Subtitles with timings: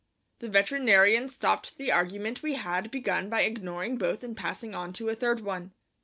[0.39, 5.09] The veterinarian stopped the argument we had begun by ignoring both and passing on to
[5.09, 5.73] a third one.